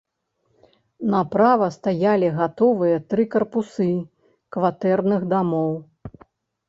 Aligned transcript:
Направа 1.15 1.67
стаялі 1.75 2.29
гатовыя 2.39 2.95
тры 3.13 3.23
карпусы 3.35 3.89
кватэрных 4.57 5.21
дамоў. 5.35 5.71